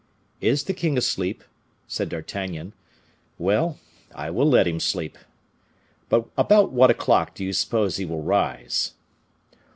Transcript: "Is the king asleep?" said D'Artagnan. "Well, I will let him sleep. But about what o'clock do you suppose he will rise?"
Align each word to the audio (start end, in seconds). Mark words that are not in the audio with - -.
"Is 0.39 0.63
the 0.63 0.73
king 0.73 0.97
asleep?" 0.97 1.43
said 1.85 2.09
D'Artagnan. 2.09 2.73
"Well, 3.37 3.77
I 4.15 4.31
will 4.31 4.49
let 4.49 4.65
him 4.65 4.79
sleep. 4.79 5.15
But 6.09 6.27
about 6.35 6.71
what 6.71 6.89
o'clock 6.89 7.35
do 7.35 7.45
you 7.45 7.53
suppose 7.53 7.97
he 7.97 8.05
will 8.05 8.23
rise?" 8.23 8.93